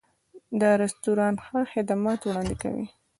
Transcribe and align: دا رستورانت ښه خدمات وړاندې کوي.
دا 0.61 0.71
رستورانت 0.83 1.37
ښه 1.45 1.59
خدمات 1.73 2.19
وړاندې 2.23 2.55
کوي. 2.61 2.85